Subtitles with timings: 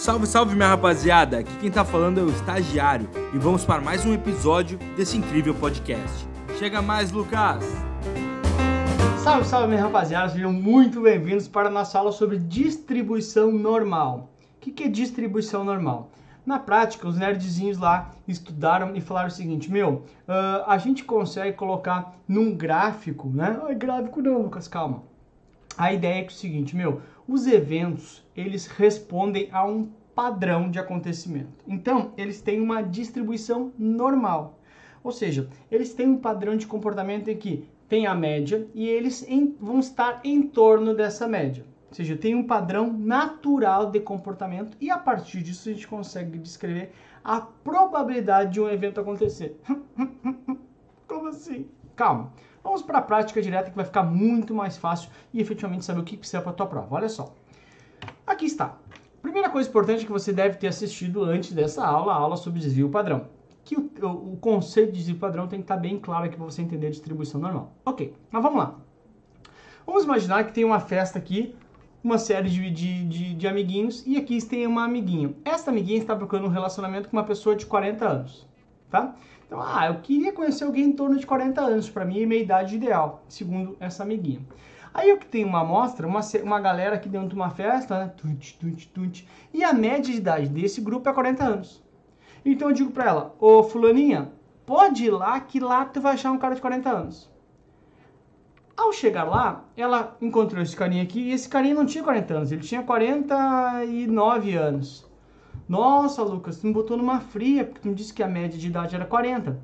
[0.00, 1.40] Salve, salve minha rapaziada!
[1.40, 5.54] Aqui quem tá falando é o Estagiário e vamos para mais um episódio desse incrível
[5.54, 6.26] podcast.
[6.58, 7.62] Chega mais, Lucas!
[9.22, 10.30] Salve, salve minha rapaziada!
[10.30, 14.30] Sejam muito bem-vindos para a nossa aula sobre distribuição normal.
[14.56, 16.10] O que, que é distribuição normal?
[16.46, 21.54] Na prática, os nerdzinhos lá estudaram e falaram o seguinte: meu, uh, a gente consegue
[21.54, 23.60] colocar num gráfico, né?
[23.64, 25.02] Ai, gráfico não, Lucas, calma.
[25.76, 27.00] A ideia é que é o seguinte, meu,
[27.30, 31.64] os eventos eles respondem a um padrão de acontecimento.
[31.66, 34.58] Então, eles têm uma distribuição normal.
[35.02, 39.24] Ou seja, eles têm um padrão de comportamento em que tem a média e eles
[39.28, 41.64] em, vão estar em torno dessa média.
[41.88, 46.36] Ou seja, tem um padrão natural de comportamento e a partir disso a gente consegue
[46.36, 46.92] descrever
[47.22, 49.56] a probabilidade de um evento acontecer.
[51.06, 51.68] Como assim?
[51.94, 52.32] Calma.
[52.70, 56.04] Vamos para a prática direta que vai ficar muito mais fácil e efetivamente saber o
[56.04, 56.94] que precisa para a tua prova.
[56.94, 57.34] Olha só.
[58.24, 58.76] Aqui está.
[59.20, 62.88] Primeira coisa importante que você deve ter assistido antes dessa aula, a aula sobre desvio
[62.88, 63.26] padrão.
[63.64, 66.44] Que o, o, o conceito de desvio padrão tem que estar bem claro aqui para
[66.44, 67.72] você entender a distribuição normal.
[67.84, 68.76] Ok, mas vamos lá.
[69.84, 71.56] Vamos imaginar que tem uma festa aqui
[72.04, 75.34] uma série de, de, de, de amiguinhos e aqui tem uma amiguinha.
[75.44, 78.48] Esta amiguinha está procurando um relacionamento com uma pessoa de 40 anos,
[78.88, 79.16] tá?
[79.50, 82.40] Então, ah, eu queria conhecer alguém em torno de 40 anos, para mim é minha
[82.40, 84.40] idade ideal, segundo essa amiguinha.
[84.94, 88.12] Aí eu que tenho uma amostra, uma, uma galera aqui dentro de uma festa, né?
[89.52, 91.82] E a média de idade desse grupo é 40 anos.
[92.44, 94.30] Então eu digo para ela, ô fulaninha,
[94.64, 97.28] pode ir lá que lá tu vai achar um cara de 40 anos.
[98.76, 102.52] Ao chegar lá, ela encontrou esse carinha aqui e esse carinha não tinha 40 anos,
[102.52, 105.09] ele tinha 49 anos.
[105.70, 108.66] Nossa, Lucas, tu me botou numa fria porque tu me disse que a média de
[108.66, 109.56] idade era 40.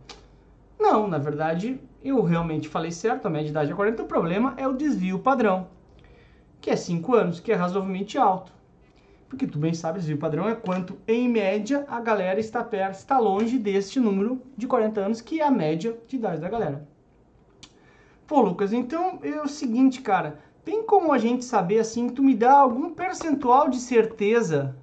[0.79, 4.55] Não, na verdade, eu realmente falei certo, a média de idade é 40, o problema
[4.57, 5.67] é o desvio padrão,
[6.61, 8.53] que é 5 anos, que é razoavelmente alto.
[9.29, 13.19] Porque tu bem sabe, desvio padrão é quanto, em média, a galera está perto, está
[13.19, 16.87] longe deste número de 40 anos, que é a média de idade da galera.
[18.29, 20.39] Pô, Lucas, então é o seguinte, cara.
[20.65, 24.77] Tem como a gente saber assim, tu me dá algum percentual de certeza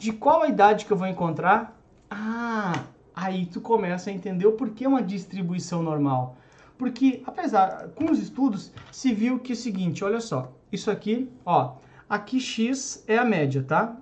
[0.00, 1.78] de qual a idade que eu vou encontrar?
[2.10, 2.84] Ah,
[3.14, 6.38] aí tu começa a entender o porquê uma distribuição normal.
[6.78, 11.30] Porque, apesar, com os estudos, se viu que é o seguinte, olha só, isso aqui,
[11.44, 11.74] ó,
[12.08, 13.94] aqui x é a média, tá?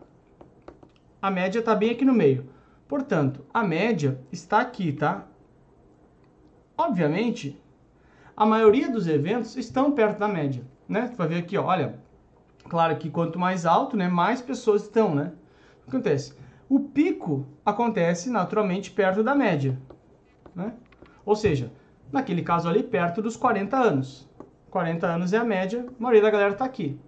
[1.20, 2.48] A média tá bem aqui no meio.
[2.86, 5.26] Portanto, a média está aqui, tá?
[6.76, 7.60] Obviamente,
[8.36, 11.08] a maioria dos eventos estão perto da média, né?
[11.08, 11.98] Tu vai ver aqui, ó, olha,
[12.68, 15.32] claro que quanto mais alto, né, mais pessoas estão, né?
[15.88, 16.34] Que acontece?
[16.68, 19.78] O pico acontece naturalmente perto da média,
[20.54, 20.74] né?
[21.24, 21.72] Ou seja,
[22.12, 24.28] naquele caso ali, perto dos 40 anos.
[24.70, 27.00] 40 anos é a média, a maioria da galera está aqui.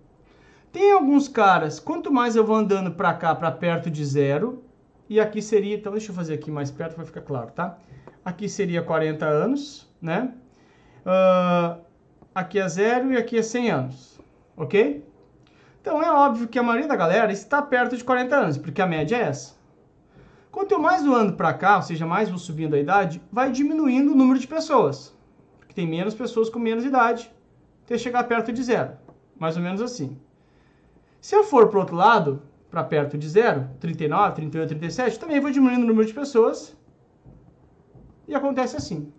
[0.72, 4.64] Tem alguns caras, quanto mais eu vou andando para cá, para perto de zero,
[5.08, 7.76] e aqui seria, então deixa eu fazer aqui mais perto para ficar claro, tá?
[8.24, 10.32] Aqui seria 40 anos, né?
[11.04, 11.80] Uh,
[12.34, 14.20] aqui é zero e aqui é 100 anos,
[14.56, 15.04] ok?
[15.80, 18.86] Então é óbvio que a maioria da galera está perto de 40 anos, porque a
[18.86, 19.54] média é essa.
[20.50, 24.12] Quanto mais eu ando para cá, ou seja, mais vou subindo a idade, vai diminuindo
[24.12, 25.16] o número de pessoas.
[25.58, 27.32] Porque tem menos pessoas com menos idade,
[27.84, 28.92] até chegar perto de zero.
[29.38, 30.18] Mais ou menos assim.
[31.20, 35.40] Se eu for para o outro lado, para perto de zero, 39, 38, 37, também
[35.40, 36.76] vou diminuindo o número de pessoas.
[38.28, 39.12] E acontece assim.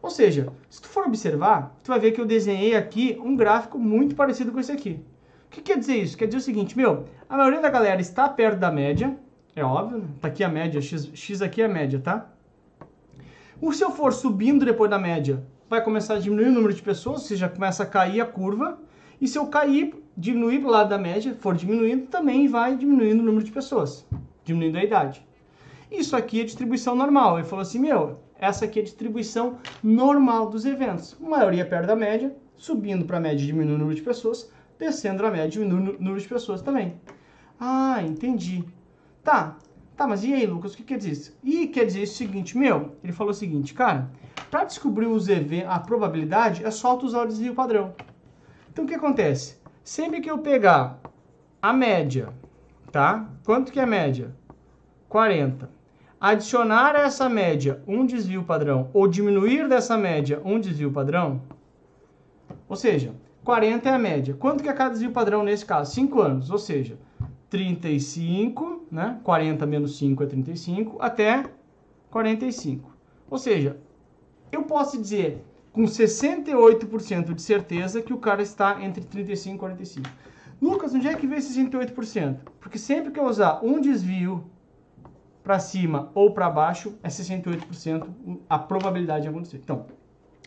[0.00, 3.78] Ou seja, se tu for observar, tu vai ver que eu desenhei aqui um gráfico
[3.78, 5.04] muito parecido com esse aqui.
[5.48, 6.16] O que quer dizer isso?
[6.16, 9.18] Quer dizer o seguinte, meu, a maioria da galera está perto da média,
[9.56, 10.04] é óbvio, né?
[10.20, 12.30] tá aqui a média, x, x aqui é a média, tá?
[13.60, 16.82] O se eu for subindo depois da média, vai começar a diminuir o número de
[16.82, 18.78] pessoas, ou seja, começa a cair a curva,
[19.20, 23.20] e se eu cair, diminuir para o lado da média, for diminuindo, também vai diminuindo
[23.20, 24.06] o número de pessoas,
[24.44, 25.26] diminuindo a idade.
[25.90, 27.38] Isso aqui é distribuição normal.
[27.38, 31.16] Ele falou assim, meu, essa aqui é a distribuição normal dos eventos.
[31.20, 35.26] A maioria perto da média, subindo para a média diminui o número de pessoas, descendo
[35.26, 37.00] a média diminui o número de pessoas também.
[37.58, 38.64] Ah, entendi.
[39.22, 39.56] Tá,
[39.96, 41.38] tá, mas e aí, Lucas, o que quer dizer isso?
[41.42, 44.10] E quer dizer o seguinte, meu, ele falou o seguinte, cara,
[44.50, 47.94] para descobrir os eventos, a probabilidade é só tu usar o desvio padrão.
[48.70, 49.58] Então o que acontece?
[49.82, 51.00] Sempre que eu pegar
[51.60, 52.32] a média,
[52.92, 53.28] tá?
[53.44, 54.34] Quanto que é a média?
[55.08, 55.78] 40
[56.20, 61.42] adicionar a essa média um desvio padrão ou diminuir dessa média um desvio padrão,
[62.68, 63.14] ou seja,
[63.48, 64.34] 40 é a média.
[64.34, 65.94] Quanto que é cada desvio padrão nesse caso?
[65.94, 66.98] 5 anos, ou seja,
[67.48, 69.18] 35, né?
[69.24, 71.46] 40 menos 5 é 35, até
[72.10, 72.94] 45.
[73.30, 73.78] Ou seja,
[74.52, 75.42] eu posso dizer
[75.72, 80.10] com 68% de certeza que o cara está entre 35 e 45.
[80.60, 82.36] Lucas, onde é que vem 68%?
[82.60, 84.44] Porque sempre que eu usar um desvio
[85.42, 88.06] para cima ou para baixo, é 68%
[88.46, 89.56] a probabilidade de acontecer.
[89.56, 89.86] Então,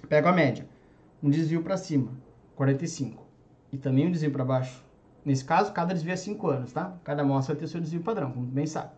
[0.07, 0.69] pego a média.
[1.23, 2.11] Um desvio para cima,
[2.61, 3.25] 45.
[3.71, 4.83] E também um desvio para baixo.
[5.25, 6.95] Nesse caso, cada desvio é 5 anos, tá?
[7.03, 8.91] Cada amostra ter seu desvio padrão, como bem sabe.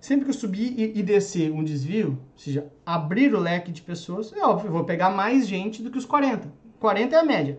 [0.00, 4.32] Sempre que eu subir e, descer um desvio, ou seja, abrir o leque de pessoas,
[4.32, 6.50] é óbvio, eu vou pegar mais gente do que os 40.
[6.78, 7.58] 40 é a média.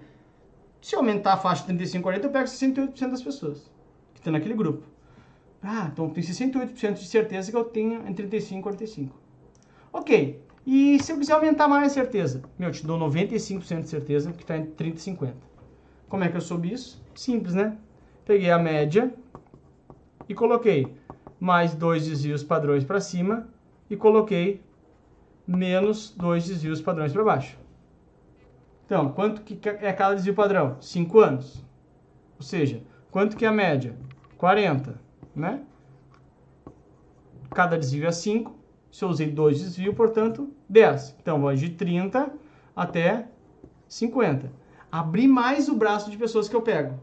[0.81, 3.71] Se eu aumentar a faixa de 35 40, eu pego 68% das pessoas
[4.13, 4.87] que estão naquele grupo.
[5.61, 9.15] Ah, então tem 68% de certeza que eu tenho entre 35 e 45.
[9.93, 10.43] Ok.
[10.65, 12.41] E se eu quiser aumentar mais a certeza?
[12.57, 15.37] Meu, eu te dou 95% de certeza que está entre 30 e 50.
[16.07, 17.01] Como é que eu soube isso?
[17.15, 17.77] Simples, né?
[18.25, 19.13] Peguei a média
[20.29, 20.95] e coloquei
[21.39, 23.47] mais dois desvios padrões para cima
[23.89, 24.61] e coloquei
[25.47, 27.57] menos dois desvios padrões para baixo.
[28.85, 30.77] Então, quanto que é cada desvio padrão?
[30.79, 31.65] 5 anos.
[32.37, 33.95] Ou seja, quanto que é a média?
[34.37, 34.99] 40,
[35.35, 35.61] né?
[37.49, 38.60] Cada desvio é 5.
[38.91, 41.15] Se eu usei dois desvios, portanto, 10.
[41.21, 42.31] Então, vai de 30
[42.75, 43.27] até
[43.87, 44.51] 50.
[44.91, 46.99] Abrir mais o braço de pessoas que eu pego.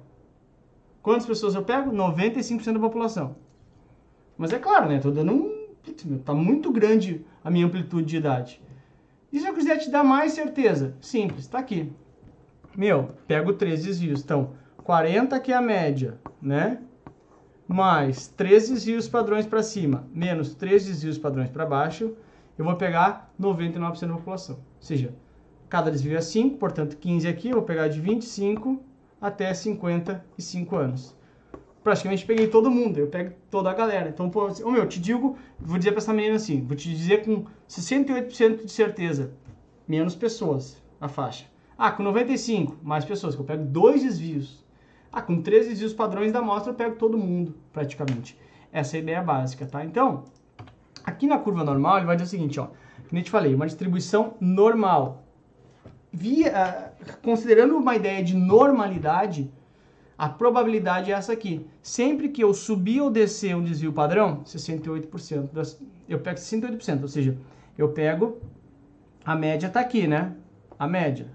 [1.02, 1.90] Quantas pessoas eu pego?
[1.90, 3.36] 95% da população.
[4.36, 4.96] Mas é claro, né?
[4.96, 5.58] Estou dando um...
[5.86, 8.60] Está muito grande a minha amplitude de idade.
[9.32, 10.94] E se eu quiser te dar mais certeza?
[11.00, 11.90] Simples, está aqui.
[12.76, 14.22] Meu, pego três desvios.
[14.22, 14.50] Então,
[14.84, 16.78] 40 que é a média, né?
[17.68, 22.16] Mais três desvios padrões para cima, menos três desvios padrões para baixo,
[22.56, 24.56] eu vou pegar 99% da população.
[24.56, 25.14] Ou seja,
[25.68, 28.82] cada desvio é 5, portanto 15 aqui, eu vou pegar de 25
[29.20, 31.18] até 55 anos
[31.88, 34.10] praticamente peguei todo mundo, eu pego toda a galera.
[34.10, 36.92] Então, pô, assim, meu, eu te digo, vou dizer para essa menina assim, vou te
[36.92, 39.32] dizer com 68% de certeza,
[39.86, 41.46] menos pessoas a faixa.
[41.78, 44.64] Ah, com 95, mais pessoas, que eu pego dois desvios.
[45.12, 48.38] Ah, com três desvios padrões da amostra, eu pego todo mundo, praticamente.
[48.72, 49.84] Essa é a ideia básica, tá?
[49.84, 50.24] Então,
[51.04, 52.68] aqui na curva normal, ele vai dizer o seguinte, ó,
[53.08, 55.24] como eu te falei, uma distribuição normal.
[56.12, 59.50] Via, considerando uma ideia de normalidade,
[60.16, 61.66] a probabilidade é essa aqui.
[61.80, 67.08] Sempre que eu subir ou descer um desvio padrão, 68%, das, eu pego 68%, ou
[67.08, 67.38] seja,
[67.76, 68.38] eu pego,
[69.24, 70.34] a média está aqui, né?
[70.78, 71.30] A média.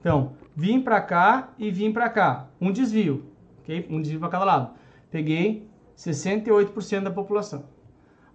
[0.00, 3.24] Então, vim para cá e vim para cá, um desvio,
[3.60, 3.86] ok?
[3.90, 4.74] Um desvio para cada lado.
[5.10, 7.64] Peguei 68% da população.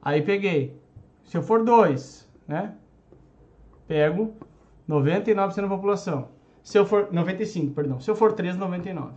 [0.02, 0.80] Aí peguei,
[1.24, 2.74] se eu for 2, né?
[3.88, 4.34] Pego
[4.88, 6.30] 99% da população.
[6.64, 8.00] Se eu for 95, perdão.
[8.00, 9.14] Se eu for 3, 99.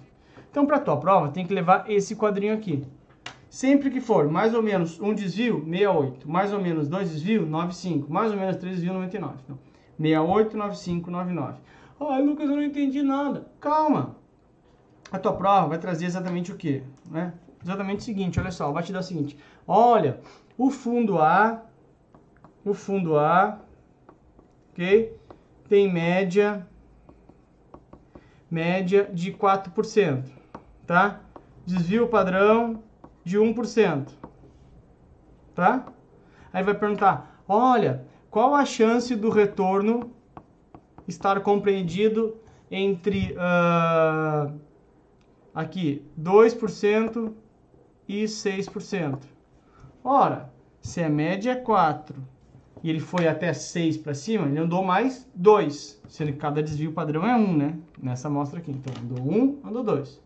[0.51, 2.85] Então, para tua prova, tem que levar esse quadrinho aqui.
[3.49, 6.31] Sempre que for mais ou menos um desvio, 68.
[6.31, 8.13] Mais ou menos dois desvios, 95.
[8.13, 9.35] Mais ou menos três desvios, 99.
[9.45, 9.59] Então,
[9.99, 11.59] 68, 95, 99.
[12.01, 13.47] Ah, Lucas, eu não entendi nada.
[13.61, 14.17] Calma.
[15.11, 16.83] A tua prova vai trazer exatamente o quê?
[17.11, 17.35] Né?
[17.63, 19.39] Exatamente o seguinte, olha só, vai te dar o seguinte.
[19.67, 20.21] Olha,
[20.57, 21.63] o fundo A,
[22.65, 23.61] o fundo A,
[24.73, 25.17] ok?
[25.69, 26.67] Tem média,
[28.51, 30.43] média de 4%
[30.87, 31.21] tá?
[31.65, 32.83] Desvio padrão
[33.25, 34.09] de 1%,
[35.55, 35.87] tá?
[36.53, 40.11] Aí vai perguntar, olha, qual a chance do retorno
[41.07, 42.37] estar compreendido
[42.71, 44.53] entre uh,
[45.55, 47.33] aqui 2%
[48.09, 49.19] e 6%?
[50.05, 52.17] Ora, se a média é 4
[52.83, 56.93] e ele foi até 6 para cima, ele andou mais 2, sendo que cada desvio
[56.93, 57.79] padrão é 1, né?
[58.01, 58.73] Nessa amostra aqui.
[58.73, 60.21] Então, andou 1, andou 2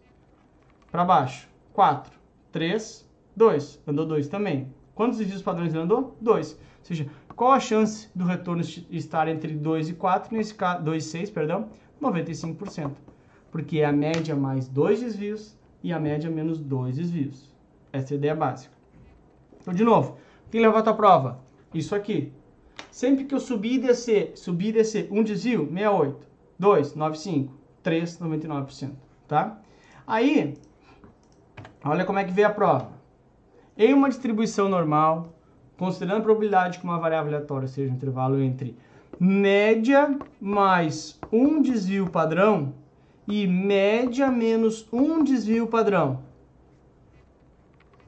[0.96, 1.46] para baixo.
[1.74, 2.18] 4,
[2.50, 3.82] 3, 2.
[3.86, 4.72] Andou 2 também.
[4.94, 6.16] Quantos desvios padrões ele andou?
[6.22, 6.52] 2.
[6.52, 10.36] Ou seja, qual a chance do retorno estar entre 2 e 4?
[10.36, 11.68] Nesse caso, 2 e 6, perdão,
[12.02, 12.92] 95%.
[13.50, 17.52] Porque é a média mais 2 desvios e a média menos 2 desvios.
[17.92, 18.74] Essa é a ideia básica.
[19.60, 20.16] Então, de novo,
[20.50, 21.40] quem levou a tua prova?
[21.72, 22.32] Isso aqui.
[22.90, 26.26] Sempre que eu subir e descer, subir e descer, um desvio, 68,
[26.58, 28.92] 2, 95, 3, 99%,
[29.28, 29.60] tá?
[30.06, 30.54] Aí,
[31.88, 32.90] Olha como é que veio a prova.
[33.78, 35.35] Em uma distribuição normal,
[35.78, 38.76] considerando a probabilidade que uma variável aleatória seja um intervalo entre
[39.18, 42.74] média mais um desvio padrão
[43.26, 46.20] e média menos um desvio padrão.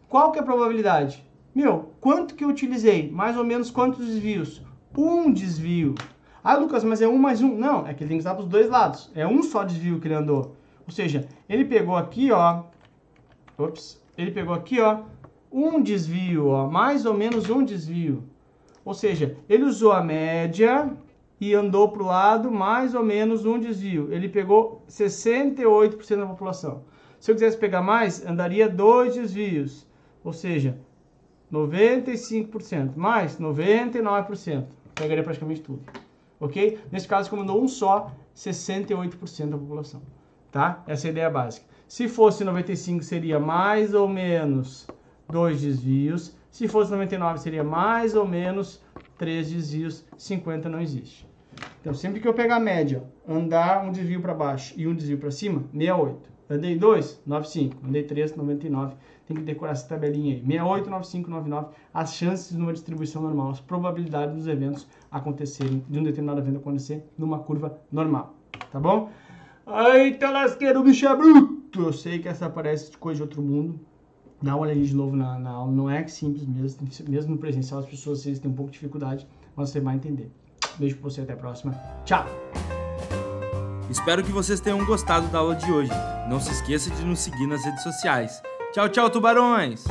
[0.08, 1.25] Qual que é a probabilidade?
[1.54, 3.10] Meu, quanto que eu utilizei?
[3.10, 4.62] Mais ou menos quantos desvios?
[4.96, 5.94] Um desvio.
[6.42, 7.54] Ah, Lucas, mas é um mais um.
[7.54, 9.10] Não, é que ele tem que estar para os dois lados.
[9.14, 10.56] É um só desvio que ele andou.
[10.87, 12.62] Ou seja, ele pegou aqui, ó,
[13.58, 14.00] Ops.
[14.16, 15.00] Ele pegou aqui, ó,
[15.50, 18.25] um desvio, ó, mais ou menos um desvio.
[18.85, 20.90] Ou seja, ele usou a média
[21.40, 24.12] e andou para o lado mais ou menos um desvio.
[24.12, 26.83] Ele pegou 68% da população.
[27.21, 29.87] Se eu quisesse pegar mais, andaria dois desvios,
[30.23, 30.78] ou seja,
[31.52, 34.64] 95% mais 99%.
[34.95, 35.83] Pegaria praticamente tudo.
[36.40, 36.78] Ok?
[36.93, 40.00] Nesse caso, como andou um só, 68% da população.
[40.50, 40.83] Tá?
[40.87, 41.67] Essa é a ideia básica.
[41.87, 44.87] Se fosse 95, seria mais ou menos
[45.28, 46.37] dois desvios.
[46.50, 48.82] Se fosse 99, seria mais ou menos
[49.16, 50.04] três desvios.
[50.16, 51.28] 50 não existe.
[51.80, 55.18] Então, sempre que eu pegar a média, andar um desvio para baixo e um desvio
[55.18, 56.28] para cima, 68.
[56.50, 57.87] Andei 2, 95.
[57.87, 58.94] Andei 3, 99.
[59.26, 60.40] Tem que decorar essa tabelinha aí.
[60.40, 61.66] 68, 95, 99.
[61.92, 66.56] As chances de uma distribuição normal, as probabilidades dos eventos acontecerem, de um determinado evento
[66.58, 68.35] acontecer numa curva normal.
[68.73, 69.11] Tá bom?
[69.94, 71.82] Eita lasqueiro, bicho é bruto!
[71.82, 73.78] Eu sei que essa parece coisa de outro mundo.
[74.40, 75.73] Dá uma olhadinha de novo na, na aula.
[75.73, 76.88] Não é simples mesmo.
[77.09, 79.26] Mesmo no presencial, as pessoas às vezes têm um pouco de dificuldade,
[79.57, 80.30] mas você vai entender.
[80.78, 81.75] Beijo pra você, até a próxima.
[82.04, 82.25] Tchau!
[83.90, 85.90] Espero que vocês tenham gostado da aula de hoje.
[86.28, 88.42] Não se esqueça de nos seguir nas redes sociais.
[88.73, 89.85] Tchau, tchau, tubarões!